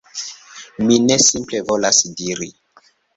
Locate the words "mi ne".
0.87-1.17